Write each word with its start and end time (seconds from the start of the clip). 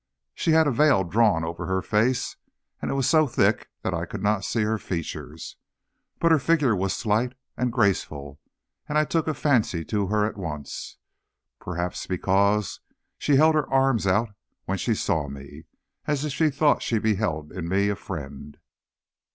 She 0.33 0.53
had 0.53 0.65
a 0.65 0.71
veil 0.71 1.03
drawn 1.03 1.43
over 1.43 1.67
her 1.67 1.83
face, 1.83 2.35
and 2.81 2.89
it 2.89 2.95
was 2.95 3.07
so 3.07 3.27
thick 3.27 3.69
that 3.83 3.93
I 3.93 4.07
could 4.07 4.23
not 4.23 4.43
see 4.43 4.63
her 4.63 4.79
features, 4.79 5.57
but 6.17 6.31
her 6.31 6.39
figure 6.39 6.75
was 6.75 6.95
slight 6.95 7.33
and 7.55 7.71
graceful, 7.71 8.39
and 8.89 8.97
I 8.97 9.05
took 9.05 9.27
a 9.27 9.35
fancy 9.35 9.85
to 9.85 10.07
her 10.07 10.25
at 10.25 10.37
once, 10.37 10.97
perhaps 11.59 12.07
because 12.07 12.79
she 13.19 13.35
held 13.35 13.53
her 13.53 13.71
arms 13.71 14.07
out 14.07 14.29
when 14.65 14.79
she 14.79 14.95
saw 14.95 15.27
me, 15.27 15.65
as 16.07 16.25
if 16.25 16.31
she 16.33 16.49
thought 16.49 16.81
she 16.81 16.97
beheld 16.97 17.51
in 17.51 17.69
me 17.69 17.87
a 17.89 17.95
friend. 17.95 18.57